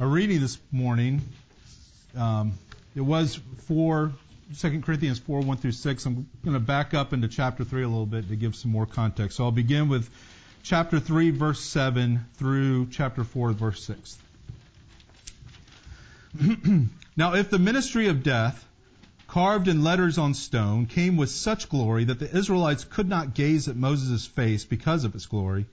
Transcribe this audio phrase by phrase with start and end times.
[0.00, 1.22] Our reading this morning,
[2.16, 2.54] um,
[2.96, 4.10] it was 4,
[4.58, 6.06] 2 Corinthians 4, 1 through 6.
[6.06, 8.86] I'm going to back up into chapter 3 a little bit to give some more
[8.86, 9.36] context.
[9.36, 10.10] So I'll begin with
[10.64, 14.18] chapter 3, verse 7 through chapter 4, verse 6.
[17.16, 18.66] now, if the ministry of death,
[19.28, 23.68] carved in letters on stone, came with such glory that the Israelites could not gaze
[23.68, 25.66] at Moses' face because of its glory,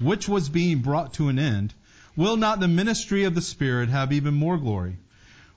[0.00, 1.72] which was being brought to an end,
[2.16, 4.96] will not the ministry of the Spirit have even more glory?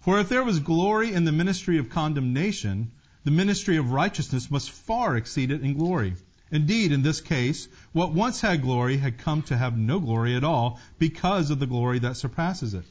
[0.02, 2.92] For if there was glory in the ministry of condemnation,
[3.24, 6.16] the ministry of righteousness must far exceed it in glory.
[6.52, 10.44] Indeed, in this case, what once had glory had come to have no glory at
[10.44, 12.84] all because of the glory that surpasses it.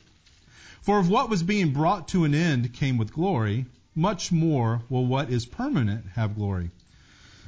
[0.83, 5.05] For if what was being brought to an end came with glory, much more will
[5.05, 6.71] what is permanent have glory.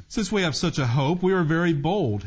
[0.08, 2.26] Since we have such a hope, we are very bold,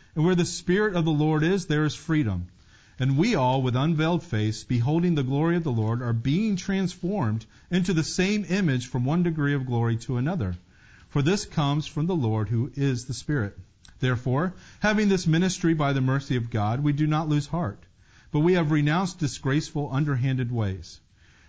[0.15, 2.47] and where the Spirit of the Lord is, there is freedom.
[2.99, 7.45] And we all, with unveiled face, beholding the glory of the Lord, are being transformed
[7.69, 10.55] into the same image from one degree of glory to another.
[11.09, 13.57] For this comes from the Lord who is the Spirit.
[13.99, 17.83] Therefore, having this ministry by the mercy of God, we do not lose heart,
[18.31, 20.99] but we have renounced disgraceful, underhanded ways.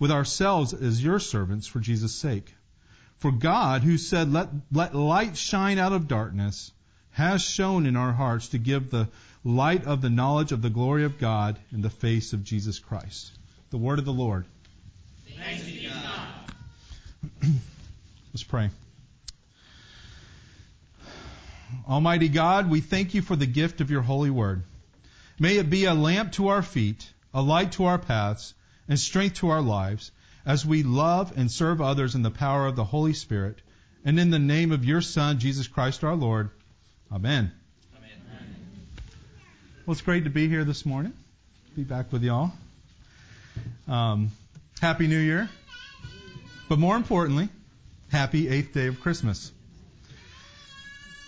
[0.00, 2.52] with ourselves as your servants for Jesus' sake.
[3.18, 6.72] For God, who said, let, let light shine out of darkness,
[7.12, 9.08] has shown in our hearts to give the
[9.44, 13.30] light of the knowledge of the glory of God in the face of Jesus Christ.
[13.68, 14.46] The word of the Lord.
[15.36, 16.28] Thanks be to God.
[18.32, 18.70] Let's pray.
[21.86, 24.62] Almighty God, we thank you for the gift of your holy word.
[25.38, 28.54] May it be a lamp to our feet, a light to our paths,
[28.90, 30.10] and strength to our lives
[30.44, 33.62] as we love and serve others in the power of the Holy Spirit.
[34.04, 36.50] And in the name of your Son, Jesus Christ our Lord.
[37.12, 37.52] Amen.
[37.96, 38.20] Amen.
[39.86, 41.12] Well, it's great to be here this morning.
[41.76, 42.52] Be back with y'all.
[43.86, 44.32] Um,
[44.80, 45.48] happy New Year.
[46.68, 47.48] But more importantly,
[48.10, 49.52] happy eighth day of Christmas.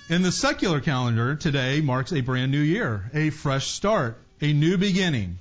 [0.09, 4.78] In the secular calendar, today marks a brand new year, a fresh start, a new
[4.78, 5.39] beginning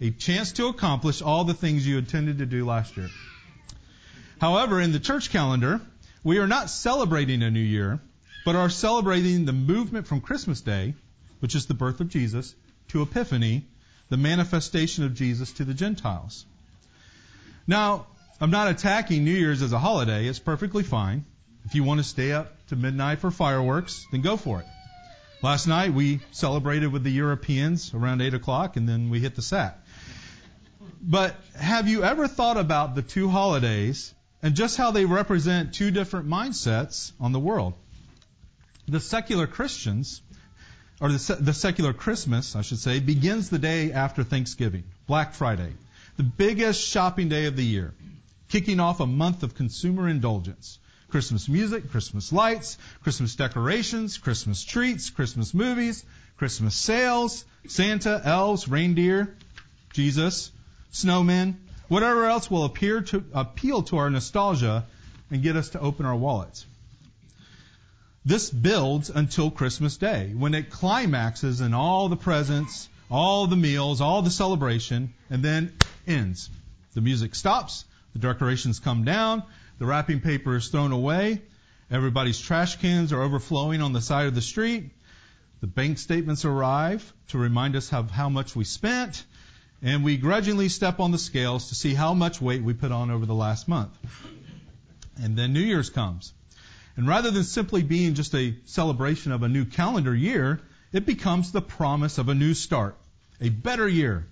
[0.00, 3.10] a chance to accomplish all the things you intended to do last year.
[4.40, 5.80] However, in the church calendar,
[6.22, 8.00] we are not celebrating a new year,
[8.44, 10.94] but are celebrating the movement from Christmas Day,
[11.40, 12.54] which is the birth of Jesus,
[12.88, 13.64] to Epiphany,
[14.08, 16.46] the manifestation of Jesus to the Gentiles.
[17.66, 18.06] Now,
[18.40, 20.26] I'm not attacking New Year's as a holiday.
[20.26, 21.24] It's perfectly fine.
[21.64, 24.66] If you want to stay up to midnight for fireworks, then go for it.
[25.42, 29.42] Last night we celebrated with the Europeans around 8 o'clock and then we hit the
[29.42, 29.78] sack.
[31.00, 35.90] But have you ever thought about the two holidays and just how they represent two
[35.90, 37.74] different mindsets on the world?
[38.86, 40.22] The secular Christians,
[41.00, 45.72] or the, the secular Christmas, I should say, begins the day after Thanksgiving, Black Friday,
[46.16, 47.94] the biggest shopping day of the year,
[48.48, 50.78] kicking off a month of consumer indulgence.
[51.08, 56.04] Christmas music, Christmas lights, Christmas decorations, Christmas treats, Christmas movies,
[56.36, 59.34] Christmas sales, Santa, elves, reindeer,
[59.92, 60.50] Jesus,
[60.92, 61.56] snowmen,
[61.88, 64.86] whatever else will appear to appeal to our nostalgia
[65.30, 66.66] and get us to open our wallets.
[68.24, 74.00] This builds until Christmas Day, when it climaxes in all the presents, all the meals,
[74.00, 75.72] all the celebration, and then
[76.06, 76.50] ends.
[76.94, 79.42] The music stops, the decorations come down,
[79.78, 81.40] the wrapping paper is thrown away,
[81.90, 84.90] everybody's trash cans are overflowing on the side of the street,
[85.60, 89.24] the bank statements arrive to remind us of how much we spent,
[89.82, 93.10] and we grudgingly step on the scales to see how much weight we put on
[93.10, 93.96] over the last month.
[95.22, 96.32] And then New Year's comes.
[96.96, 100.60] And rather than simply being just a celebration of a new calendar year,
[100.92, 102.96] it becomes the promise of a new start,
[103.40, 104.26] a better year,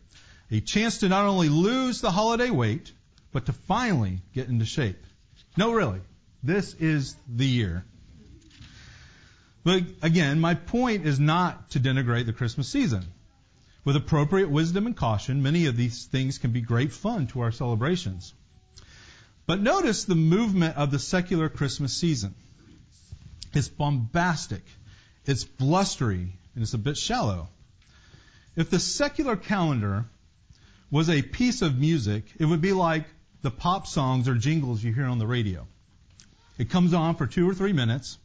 [0.50, 2.92] a chance to not only lose the holiday weight,
[3.32, 4.98] but to finally get into shape.
[5.56, 6.00] No, really.
[6.42, 7.84] This is the year.
[9.64, 13.04] But again, my point is not to denigrate the Christmas season.
[13.86, 17.52] With appropriate wisdom and caution, many of these things can be great fun to our
[17.52, 18.34] celebrations.
[19.46, 22.34] But notice the movement of the secular Christmas season.
[23.54, 24.64] It's bombastic,
[25.24, 27.48] it's blustery, and it's a bit shallow.
[28.56, 30.06] If the secular calendar
[30.90, 33.04] was a piece of music, it would be like
[33.42, 35.64] the pop songs or jingles you hear on the radio.
[36.58, 38.18] It comes on for two or three minutes,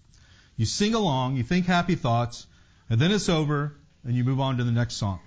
[0.58, 2.48] you sing along, you think happy thoughts,
[2.90, 5.20] and then it's over, and you move on to the next song.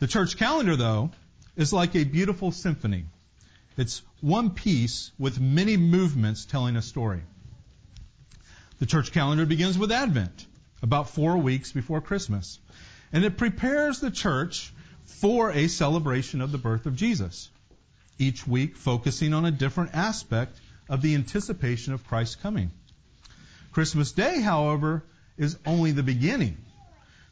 [0.00, 1.10] The church calendar, though,
[1.56, 3.04] is like a beautiful symphony.
[3.76, 7.22] It's one piece with many movements telling a story.
[8.80, 10.46] The church calendar begins with Advent,
[10.82, 12.58] about four weeks before Christmas.
[13.12, 14.72] And it prepares the church
[15.04, 17.48] for a celebration of the birth of Jesus.
[18.18, 20.58] Each week focusing on a different aspect
[20.88, 22.70] of the anticipation of Christ's coming.
[23.72, 25.04] Christmas Day, however,
[25.36, 26.56] is only the beginning.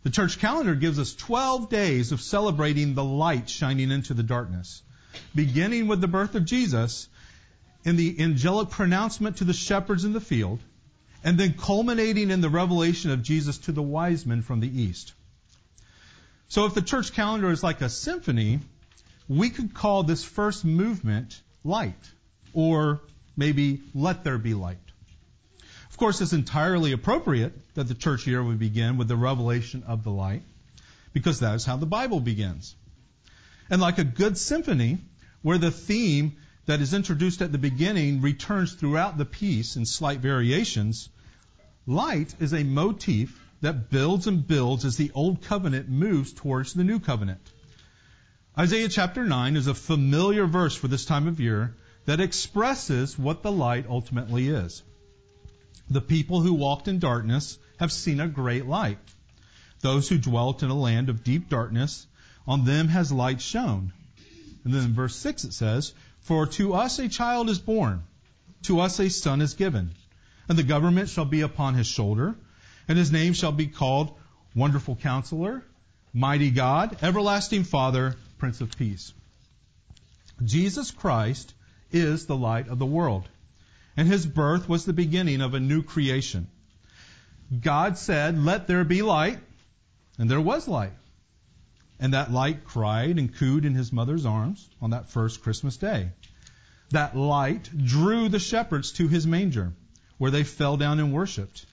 [0.02, 4.82] The church calendar gives us 12 days of celebrating the light shining into the darkness
[5.34, 7.08] beginning with the birth of Jesus
[7.84, 10.60] in the angelic pronouncement to the shepherds in the field,
[11.24, 15.12] and then culminating in the revelation of Jesus to the wise men from the east.
[16.48, 18.60] So if the church calendar is like a symphony,
[19.28, 22.10] we could call this first movement light,
[22.52, 23.00] or
[23.36, 24.78] maybe let there be light.
[26.02, 30.10] Course, it's entirely appropriate that the church year would begin with the revelation of the
[30.10, 30.42] light,
[31.12, 32.74] because that is how the Bible begins.
[33.70, 34.98] And like a good symphony,
[35.42, 40.18] where the theme that is introduced at the beginning returns throughout the piece in slight
[40.18, 41.08] variations,
[41.86, 46.82] light is a motif that builds and builds as the old covenant moves towards the
[46.82, 47.48] new covenant.
[48.58, 51.76] Isaiah chapter 9 is a familiar verse for this time of year
[52.06, 54.82] that expresses what the light ultimately is.
[55.90, 58.98] The people who walked in darkness have seen a great light.
[59.80, 62.06] Those who dwelt in a land of deep darkness
[62.46, 63.92] on them has light shone.
[64.64, 68.04] And then in verse 6 it says, For to us a child is born,
[68.62, 69.90] to us a son is given,
[70.48, 72.36] and the government shall be upon his shoulder,
[72.88, 74.16] and his name shall be called
[74.54, 75.64] Wonderful Counselor,
[76.12, 79.12] Mighty God, Everlasting Father, Prince of Peace.
[80.44, 81.54] Jesus Christ
[81.90, 83.28] is the light of the world,
[83.96, 86.48] and his birth was the beginning of a new creation.
[87.60, 89.38] God said, Let there be light,
[90.18, 90.92] and there was light.
[92.00, 96.10] And that light cried and cooed in his mother's arms on that first Christmas day.
[96.90, 99.72] That light drew the shepherds to his manger,
[100.18, 101.66] where they fell down and worshiped.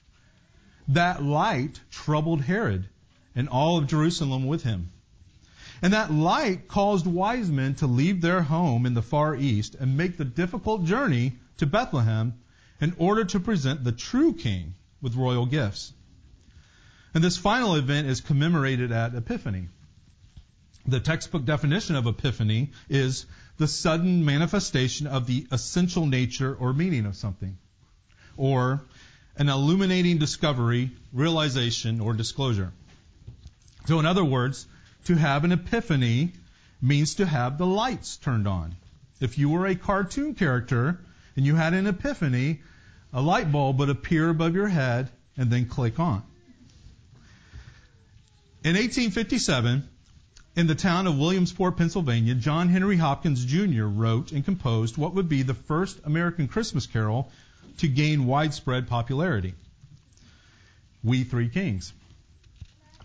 [0.88, 2.88] That light troubled Herod
[3.34, 4.90] and all of Jerusalem with him.
[5.82, 9.96] And that light caused wise men to leave their home in the far east and
[9.96, 12.34] make the difficult journey to Bethlehem
[12.80, 15.92] in order to present the true king with royal gifts.
[17.12, 19.68] And this final event is commemorated at Epiphany.
[20.86, 23.26] The textbook definition of epiphany is
[23.58, 27.58] the sudden manifestation of the essential nature or meaning of something,
[28.38, 28.82] or
[29.36, 32.72] an illuminating discovery, realization, or disclosure.
[33.86, 34.66] So, in other words,
[35.04, 36.32] to have an epiphany
[36.80, 38.74] means to have the lights turned on.
[39.20, 40.98] If you were a cartoon character
[41.36, 42.60] and you had an epiphany,
[43.12, 46.22] a light bulb would appear above your head and then click on.
[48.62, 49.88] In 1857,
[50.56, 53.84] in the town of Williamsport, Pennsylvania, John Henry Hopkins Jr.
[53.84, 57.30] wrote and composed what would be the first American Christmas carol
[57.78, 59.54] to gain widespread popularity.
[61.02, 61.94] We Three Kings.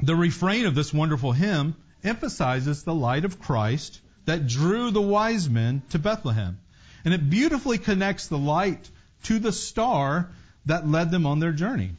[0.02, 5.50] The refrain of this wonderful hymn emphasizes the light of Christ that drew the wise
[5.50, 6.60] men to Bethlehem.
[7.06, 8.90] And it beautifully connects the light
[9.24, 10.30] to the star
[10.66, 11.92] that led them on their journey.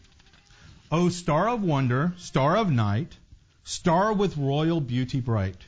[0.90, 3.16] O star of wonder, star of night,
[3.64, 5.60] star with royal beauty bright.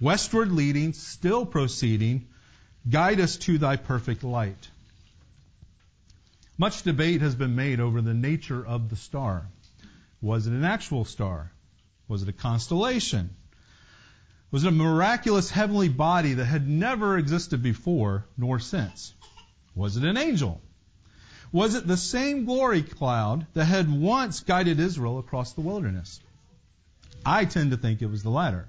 [0.00, 2.26] Westward leading, still proceeding,
[2.88, 4.68] guide us to thy perfect light.
[6.58, 9.46] Much debate has been made over the nature of the star.
[10.20, 11.50] Was it an actual star?
[12.08, 13.30] Was it a constellation?
[14.50, 19.12] Was it a miraculous heavenly body that had never existed before nor since?
[19.74, 20.60] Was it an angel?
[21.52, 26.20] Was it the same glory cloud that had once guided Israel across the wilderness?
[27.24, 28.68] I tend to think it was the latter.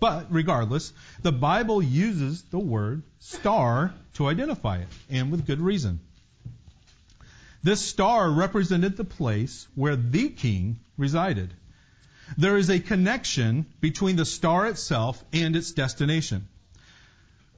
[0.00, 0.92] But regardless,
[1.22, 6.00] the Bible uses the word star to identify it, and with good reason.
[7.62, 11.54] This star represented the place where the king resided.
[12.36, 16.48] There is a connection between the star itself and its destination.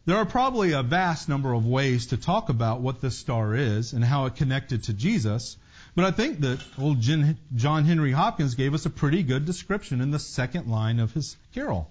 [0.05, 3.93] There are probably a vast number of ways to talk about what this star is
[3.93, 5.57] and how it connected to Jesus,
[5.95, 10.11] but I think that old John Henry Hopkins gave us a pretty good description in
[10.11, 11.91] the second line of his carol.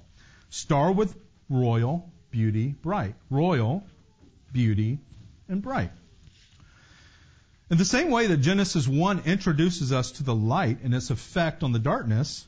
[0.49, 1.13] Star with
[1.49, 3.15] royal, beauty, bright.
[3.29, 3.83] Royal,
[4.53, 4.99] beauty,
[5.49, 5.91] and bright.
[7.69, 11.63] In the same way that Genesis 1 introduces us to the light and its effect
[11.63, 12.47] on the darkness,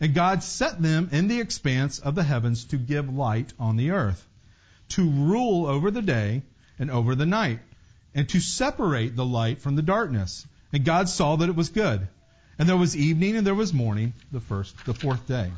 [0.00, 3.90] And God set them in the expanse of the heavens to give light on the
[3.90, 4.26] earth
[4.90, 6.42] to rule over the day
[6.78, 7.60] and over the night,
[8.14, 10.46] and to separate the light from the darkness.
[10.72, 12.08] And God saw that it was good.
[12.58, 15.50] And there was evening and there was morning, the first, the fourth day.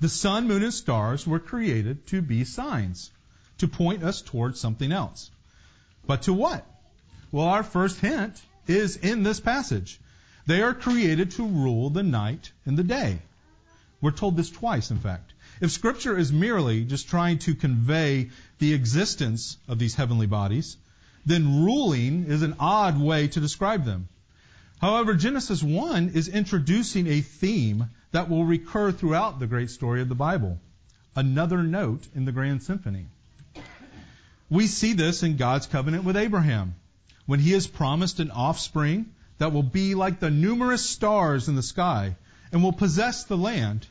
[0.00, 3.10] The sun, moon, and stars were created to be signs,
[3.58, 5.30] to point us towards something else.
[6.06, 6.66] But to what?
[7.30, 10.00] Well, our first hint is in this passage.
[10.46, 13.20] They are created to rule the night and the day.
[14.00, 15.32] We're told this twice, in fact.
[15.60, 20.76] If Scripture is merely just trying to convey the existence of these heavenly bodies,
[21.26, 24.08] then ruling is an odd way to describe them.
[24.80, 30.08] However, Genesis 1 is introducing a theme that will recur throughout the great story of
[30.08, 30.58] the Bible.
[31.14, 33.06] Another note in the grand symphony.
[34.48, 36.74] We see this in God's covenant with Abraham,
[37.26, 41.62] when he has promised an offspring that will be like the numerous stars in the
[41.62, 42.14] sky
[42.52, 43.86] and will possess the land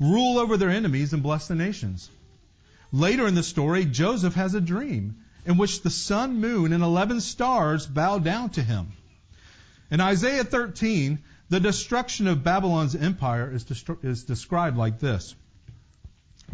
[0.00, 2.10] rule over their enemies, and bless the nations.
[2.90, 7.20] Later in the story, Joseph has a dream in which the sun, moon, and 11
[7.20, 8.92] stars bow down to him.
[9.90, 11.18] In Isaiah 13,
[11.50, 15.34] the destruction of Babylon's empire is, destru- is described like this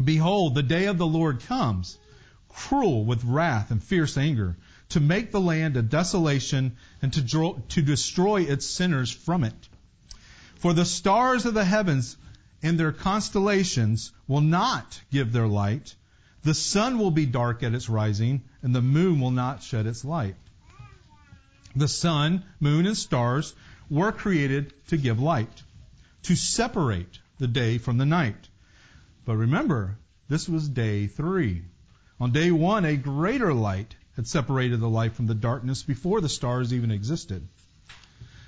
[0.03, 1.97] Behold, the day of the Lord comes,
[2.49, 4.57] cruel with wrath and fierce anger,
[4.89, 9.69] to make the land a desolation and to, to destroy its sinners from it.
[10.55, 12.17] For the stars of the heavens
[12.61, 15.95] and their constellations will not give their light.
[16.43, 20.03] The sun will be dark at its rising, and the moon will not shed its
[20.03, 20.35] light.
[21.75, 23.53] The sun, moon, and stars
[23.89, 25.63] were created to give light,
[26.23, 28.49] to separate the day from the night.
[29.25, 31.63] But remember, this was day three.
[32.19, 36.27] On day one, a greater light had separated the light from the darkness before the
[36.27, 37.47] stars even existed.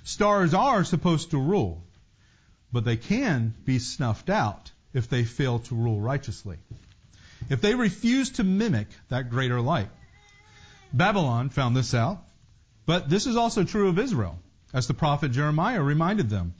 [0.03, 1.81] Stars are supposed to rule
[2.73, 6.57] but they can be snuffed out if they fail to rule righteously.
[7.49, 9.89] If they refuse to mimic that greater light.
[10.91, 12.21] Babylon found this out,
[12.85, 14.39] but this is also true of Israel,
[14.73, 16.53] as the prophet Jeremiah reminded them.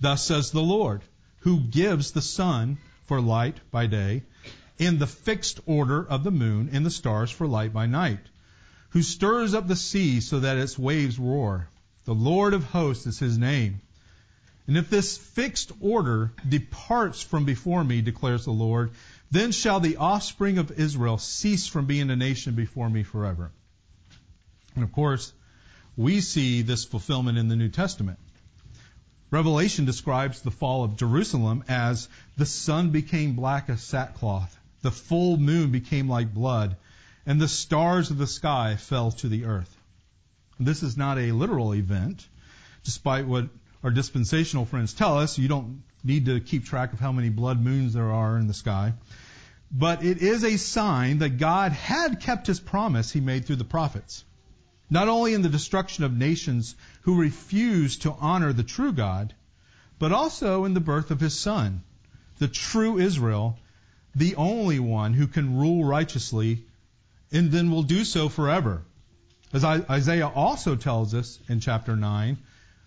[0.00, 1.02] Thus says the Lord,
[1.40, 4.22] who gives the sun for light by day,
[4.78, 8.20] and the fixed order of the moon and the stars for light by night,
[8.94, 11.68] who stirs up the sea so that its waves roar.
[12.04, 13.80] The Lord of hosts is his name.
[14.68, 18.92] And if this fixed order departs from before me, declares the Lord,
[19.32, 23.50] then shall the offspring of Israel cease from being a nation before me forever.
[24.76, 25.32] And of course,
[25.96, 28.20] we see this fulfillment in the New Testament.
[29.32, 35.36] Revelation describes the fall of Jerusalem as the sun became black as sackcloth, the full
[35.36, 36.76] moon became like blood,
[37.26, 39.76] and the stars of the sky fell to the earth.
[40.60, 42.26] This is not a literal event,
[42.84, 43.48] despite what
[43.82, 45.38] our dispensational friends tell us.
[45.38, 48.54] You don't need to keep track of how many blood moons there are in the
[48.54, 48.92] sky.
[49.70, 53.64] But it is a sign that God had kept his promise he made through the
[53.64, 54.24] prophets.
[54.90, 59.34] Not only in the destruction of nations who refused to honor the true God,
[59.98, 61.82] but also in the birth of his son,
[62.38, 63.58] the true Israel,
[64.14, 66.64] the only one who can rule righteously
[67.32, 68.82] and then will do so forever.
[69.52, 72.38] As Isaiah also tells us in chapter 9,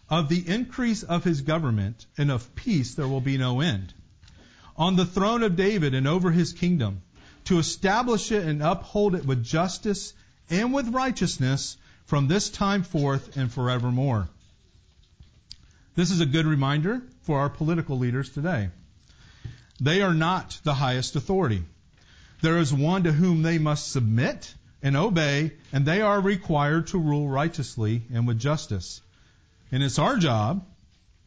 [0.09, 3.93] of the increase of his government and of peace there will be no end.
[4.75, 7.01] On the throne of David and over his kingdom,
[7.45, 10.13] to establish it and uphold it with justice
[10.49, 14.29] and with righteousness from this time forth and forevermore.
[15.95, 18.69] This is a good reminder for our political leaders today.
[19.79, 21.63] They are not the highest authority.
[22.41, 24.53] There is one to whom they must submit
[24.83, 29.01] and obey, and they are required to rule righteously and with justice.
[29.71, 30.65] And it's our job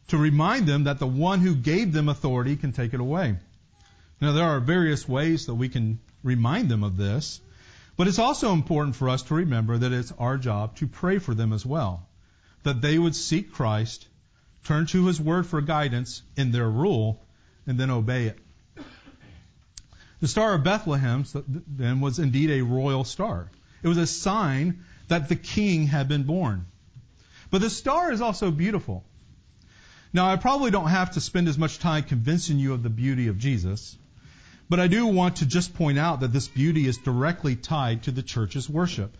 [0.09, 3.37] to remind them that the one who gave them authority can take it away.
[4.21, 7.40] Now, there are various ways that we can remind them of this.
[7.97, 11.35] But it's also important for us to remember that it's our job to pray for
[11.35, 12.07] them as well.
[12.62, 14.07] That they would seek Christ,
[14.64, 17.23] turn to His Word for guidance in their rule,
[17.67, 18.38] and then obey it.
[20.21, 21.25] The Star of Bethlehem
[21.67, 23.50] then was indeed a royal star.
[23.83, 26.67] It was a sign that the king had been born.
[27.50, 29.05] But the star is also beautiful.
[30.12, 33.29] Now, I probably don't have to spend as much time convincing you of the beauty
[33.29, 33.97] of Jesus,
[34.69, 38.11] but I do want to just point out that this beauty is directly tied to
[38.11, 39.17] the church's worship.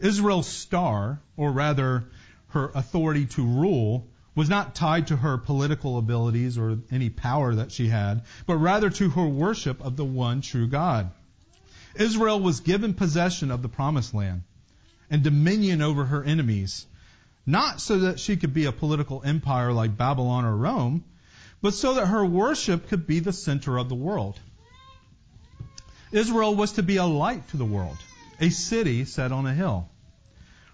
[0.00, 2.04] Israel's star, or rather
[2.48, 7.72] her authority to rule, was not tied to her political abilities or any power that
[7.72, 11.10] she had, but rather to her worship of the one true God.
[11.94, 14.42] Israel was given possession of the promised land
[15.10, 16.86] and dominion over her enemies,
[17.44, 21.04] not so that she could be a political empire like Babylon or Rome,
[21.60, 24.40] but so that her worship could be the center of the world.
[26.10, 27.98] Israel was to be a light to the world,
[28.40, 29.88] a city set on a hill.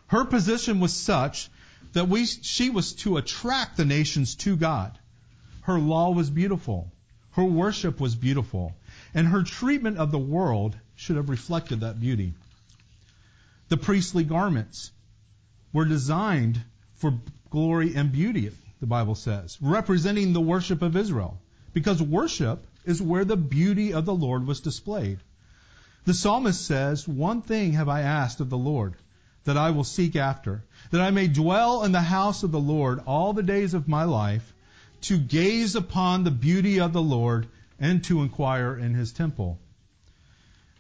[0.07, 1.51] Her position was such
[1.93, 4.99] that we, she was to attract the nations to God.
[5.63, 6.91] Her law was beautiful.
[7.33, 8.75] Her worship was beautiful.
[9.15, 12.35] And her treatment of the world should have reflected that beauty.
[13.69, 14.91] The priestly garments
[15.73, 16.61] were designed
[16.95, 17.19] for
[17.51, 21.41] glory and beauty, the Bible says, representing the worship of Israel.
[21.73, 25.19] Because worship is where the beauty of the Lord was displayed.
[26.07, 28.95] The psalmist says, One thing have I asked of the Lord
[29.49, 33.01] that I will seek after, that I may dwell in the house of the Lord
[33.07, 34.53] all the days of my life,
[35.03, 37.49] to gaze upon the beauty of the Lord
[37.81, 39.59] and to inquire in his temple.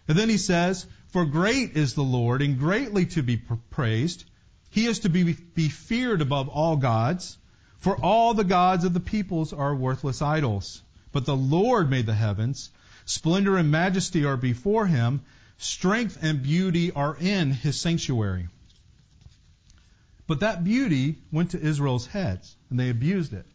[0.07, 3.39] And then he says, For great is the Lord and greatly to be
[3.71, 4.25] praised.
[4.69, 7.39] He is to be, be feared above all gods,
[7.79, 10.83] for all the gods of the peoples are worthless idols.
[11.11, 12.71] But the Lord made the heavens.
[13.07, 15.23] Splendor and majesty are before him.
[15.57, 18.49] Strength and beauty are in his sanctuary.
[20.29, 23.47] But that beauty went to Israel's heads, and they abused it.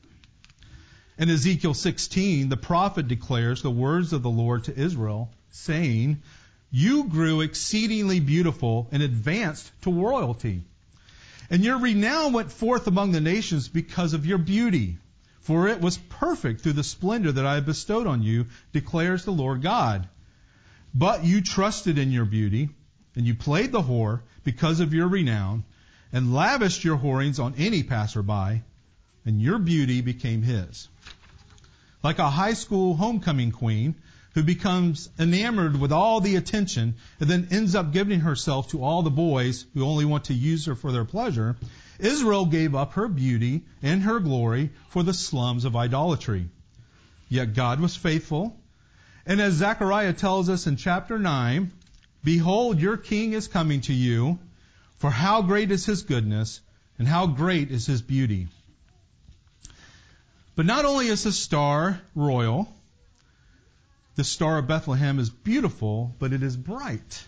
[1.19, 6.23] In Ezekiel 16, the prophet declares the words of the Lord to Israel, saying,
[6.71, 10.63] You grew exceedingly beautiful and advanced to royalty.
[11.51, 14.97] And your renown went forth among the nations because of your beauty.
[15.41, 19.31] For it was perfect through the splendor that I have bestowed on you, declares the
[19.31, 20.09] Lord God.
[20.95, 22.71] But you trusted in your beauty,
[23.15, 25.65] and you played the whore because of your renown,
[26.13, 28.62] and lavished your whorings on any passerby,
[29.26, 30.88] and your beauty became his.
[32.04, 33.95] Like a high school homecoming queen
[34.34, 39.02] who becomes enamored with all the attention and then ends up giving herself to all
[39.02, 41.56] the boys who only want to use her for their pleasure,
[41.99, 46.49] Israel gave up her beauty and her glory for the slums of idolatry.
[47.30, 48.58] Yet God was faithful.
[49.26, 51.71] And as Zechariah tells us in chapter 9,
[52.23, 54.39] Behold, your king is coming to you,
[54.97, 56.62] for how great is his goodness,
[56.97, 58.47] and how great is his beauty.
[60.56, 62.73] But not only is the star royal,
[64.15, 67.25] the star of Bethlehem is beautiful, but it is bright.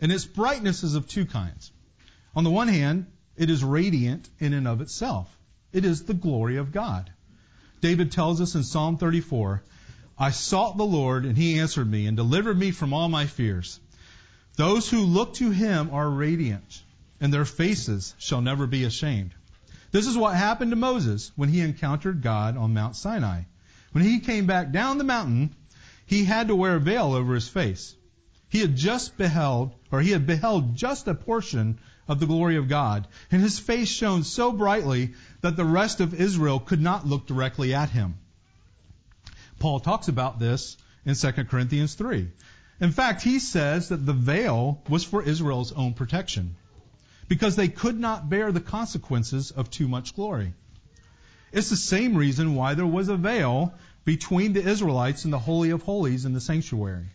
[0.00, 1.70] And its brightness is of two kinds.
[2.34, 5.28] On the one hand, it is radiant in and of itself.
[5.72, 7.12] It is the glory of God.
[7.80, 9.62] David tells us in Psalm 34,
[10.18, 13.78] I sought the Lord, and he answered me and delivered me from all my fears.
[14.56, 16.83] Those who look to him are radiant
[17.24, 19.34] and their faces shall never be ashamed.
[19.92, 23.44] This is what happened to Moses when he encountered God on Mount Sinai.
[23.92, 25.56] When he came back down the mountain,
[26.04, 27.96] he had to wear a veil over his face.
[28.50, 32.68] He had just beheld, or he had beheld just a portion of the glory of
[32.68, 37.26] God, and his face shone so brightly that the rest of Israel could not look
[37.26, 38.16] directly at him.
[39.58, 42.30] Paul talks about this in 2 Corinthians 3.
[42.82, 46.56] In fact, he says that the veil was for Israel's own protection
[47.28, 50.52] because they could not bear the consequences of too much glory.
[51.52, 55.70] It's the same reason why there was a veil between the Israelites and the Holy
[55.70, 57.06] of Holies in the sanctuary.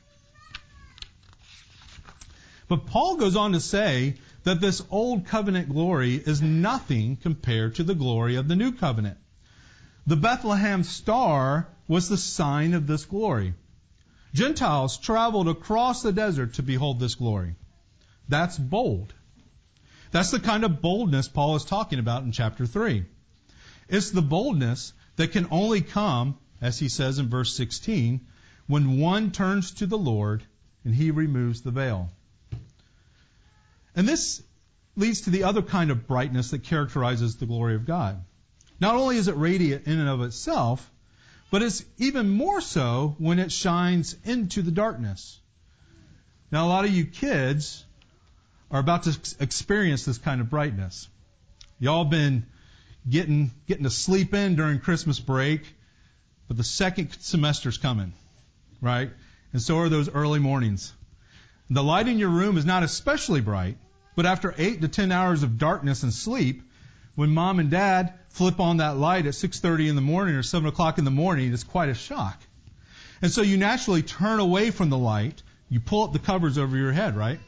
[2.68, 7.84] But Paul goes on to say that this old covenant glory is nothing compared to
[7.84, 9.18] the glory of the new covenant.
[10.08, 13.54] The Bethlehem star was the sign of this glory.
[14.34, 17.56] Gentiles traveled across the desert to behold this glory.
[18.28, 19.14] That's bold.
[20.12, 23.06] That's the kind of boldness Paul is talking about in chapter 3.
[23.88, 28.22] It's the boldness that can only come, as he says in verse 16,
[28.68, 30.44] when one turns to the Lord
[30.84, 32.10] and he removes the veil.
[33.96, 34.42] And this
[34.96, 38.24] leads to the other kind of brightness that characterizes the glory of God.
[38.80, 40.90] Not only is it radiant in and of itself,
[41.52, 45.40] but it's even more so when it shines into the darkness.
[46.52, 47.84] Now, a lot of you kids
[48.72, 51.08] are about to experience this kind of brightness.
[51.80, 52.46] Y'all been
[53.10, 55.62] getting getting to sleep in during Christmas break,
[56.48, 58.14] but the second semester's coming,
[58.82, 59.10] right?
[59.54, 60.94] And so are those early mornings.
[61.70, 63.78] The light in your room is not especially bright,
[64.16, 66.64] but after eight to ten hours of darkness and sleep,
[67.16, 70.68] when mom and dad flip on that light at 6:30 in the morning or 7
[70.68, 72.42] o'clock in the morning, it's quite a shock.
[73.22, 75.42] And so you naturally turn away from the light.
[75.70, 77.40] You pull up the covers over your head, right?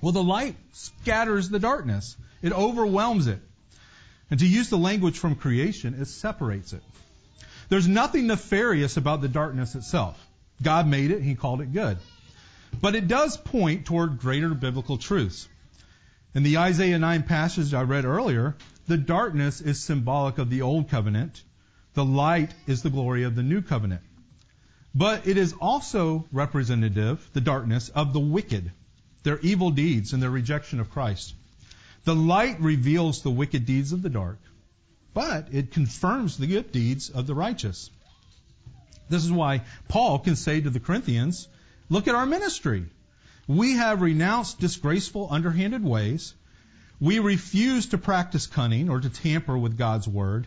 [0.00, 2.16] Well, the light scatters the darkness.
[2.42, 3.40] It overwhelms it.
[4.30, 6.82] And to use the language from creation, it separates it.
[7.68, 10.24] There's nothing nefarious about the darkness itself.
[10.62, 11.98] God made it, He called it good.
[12.80, 15.48] But it does point toward greater biblical truths.
[16.34, 18.56] In the Isaiah 9 passage I read earlier,
[18.86, 21.42] the darkness is symbolic of the old covenant.
[21.94, 24.02] The light is the glory of the new covenant.
[24.94, 28.72] But it is also representative, the darkness, of the wicked,
[29.22, 31.34] their evil deeds and their rejection of Christ.
[32.04, 34.38] The light reveals the wicked deeds of the dark,
[35.14, 37.90] but it confirms the good deeds of the righteous.
[39.08, 41.48] This is why Paul can say to the Corinthians,
[41.88, 42.86] look at our ministry.
[43.46, 46.34] We have renounced disgraceful, underhanded ways.
[47.00, 50.46] We refuse to practice cunning or to tamper with God's word,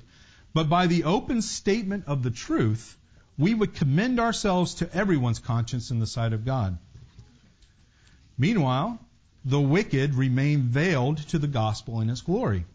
[0.54, 2.98] but by the open statement of the truth,
[3.38, 6.78] we would commend ourselves to everyone's conscience in the sight of God.
[8.38, 9.00] Meanwhile,
[9.46, 12.65] the wicked remain veiled to the gospel and its glory.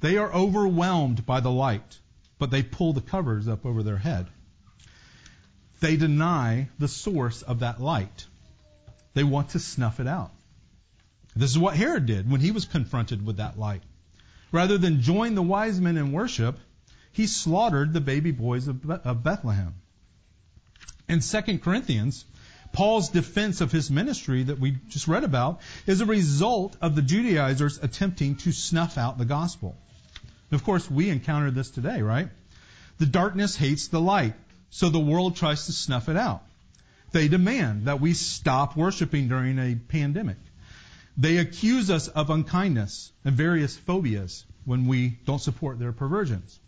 [0.00, 1.98] They are overwhelmed by the light,
[2.38, 4.26] but they pull the covers up over their head.
[5.80, 8.26] They deny the source of that light.
[9.14, 10.32] They want to snuff it out.
[11.34, 13.82] This is what Herod did when he was confronted with that light.
[14.52, 16.58] Rather than join the wise men in worship,
[17.12, 19.74] he slaughtered the baby boys of Bethlehem.
[21.08, 22.24] In 2 Corinthians,
[22.72, 27.02] Paul's defense of his ministry that we just read about is a result of the
[27.02, 29.76] Judaizers attempting to snuff out the gospel.
[30.52, 32.28] of course, we encounter this today, right?
[32.98, 34.34] The darkness hates the light.
[34.70, 36.42] So the world tries to snuff it out.
[37.12, 40.36] They demand that we stop worshiping during a pandemic.
[41.16, 46.58] They accuse us of unkindness and various phobias when we don't support their perversions.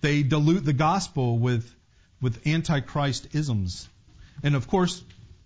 [0.00, 1.72] They dilute the gospel with,
[2.20, 3.88] with antichrist isms.
[4.42, 5.02] And of course,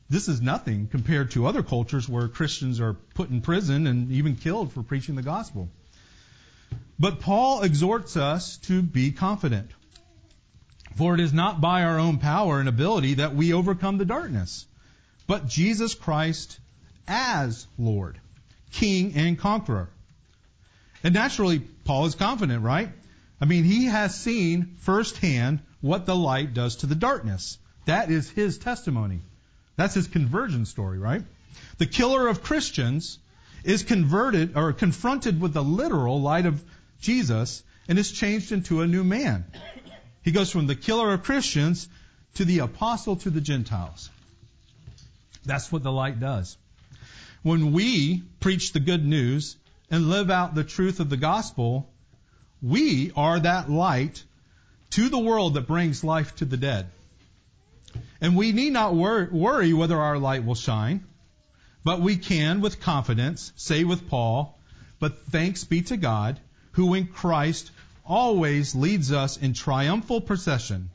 [0.09, 4.37] this is nothing compared to other cultures where Christians are put in prison and even
[4.37, 5.68] killed for preaching the gospel.
[6.98, 9.70] But Paul exhorts us to be confident.
[10.96, 14.66] For it is not by our own power and ability that we overcome the darkness,
[15.26, 16.61] but Jesus Christ
[17.09, 18.20] as Lord,
[18.70, 19.88] King and Conqueror.
[21.02, 22.90] And naturally, Paul is confident, right?
[23.40, 27.59] I mean, he has seen firsthand what the light does to the darkness.
[27.86, 29.20] That is his testimony.
[29.76, 31.22] That's his conversion story, right?
[31.78, 33.18] The killer of Christians
[33.64, 36.62] is converted or confronted with the literal light of
[37.00, 39.44] Jesus and is changed into a new man.
[40.22, 41.88] He goes from the killer of Christians
[42.34, 44.10] to the apostle to the Gentiles.
[45.44, 46.56] That's what the light does.
[47.42, 49.56] When we preach the good news
[49.90, 51.90] and live out the truth of the gospel,
[52.62, 54.24] we are that light
[54.90, 56.86] to the world that brings life to the dead.
[58.24, 61.04] And we need not wor- worry whether our light will shine,
[61.84, 64.58] but we can with confidence say with Paul,
[64.98, 66.40] but thanks be to God
[66.72, 67.70] who in Christ
[68.02, 70.88] always leads us in triumphal procession,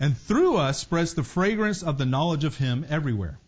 [0.00, 3.38] and through us spreads the fragrance of the knowledge of Him everywhere.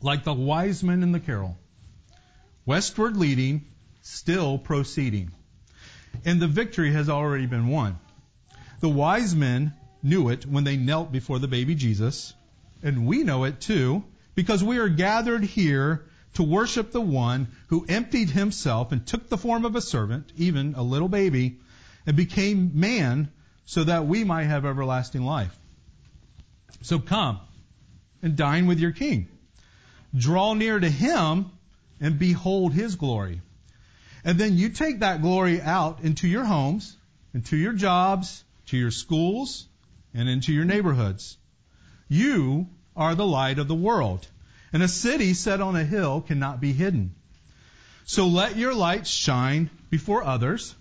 [0.00, 1.58] Like the wise men in the carol,
[2.64, 3.66] westward leading,
[4.02, 5.32] still proceeding.
[6.24, 7.98] And the victory has already been won.
[8.78, 12.34] The wise men knew it when they knelt before the baby Jesus,
[12.82, 17.84] and we know it too, because we are gathered here to worship the one who
[17.88, 21.58] emptied himself and took the form of a servant, even a little baby,
[22.06, 23.30] and became man
[23.64, 25.56] so that we might have everlasting life.
[26.82, 27.40] So come
[28.22, 29.28] and dine with your king.
[30.16, 31.50] Draw near to him
[32.00, 33.42] and behold his glory.
[34.24, 36.96] And then you take that glory out into your homes,
[37.34, 39.66] into your jobs, to your schools,
[40.14, 41.36] and into your neighborhoods.
[42.08, 44.26] You are the light of the world.
[44.72, 47.14] And a city set on a hill cannot be hidden.
[48.04, 50.74] So let your light shine before others,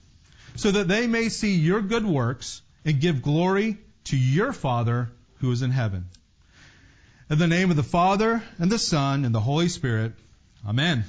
[0.56, 5.52] so that they may see your good works and give glory to your Father who
[5.52, 6.06] is in heaven.
[7.30, 10.14] In the name of the Father, and the Son, and the Holy Spirit.
[10.68, 11.06] Amen.